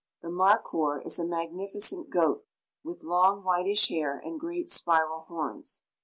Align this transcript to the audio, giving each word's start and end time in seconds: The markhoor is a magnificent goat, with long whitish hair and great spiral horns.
The 0.23 0.29
markhoor 0.29 1.05
is 1.05 1.19
a 1.19 1.23
magnificent 1.27 2.09
goat, 2.09 2.43
with 2.83 3.03
long 3.03 3.43
whitish 3.43 3.89
hair 3.89 4.17
and 4.17 4.39
great 4.39 4.67
spiral 4.67 5.25
horns. 5.27 5.81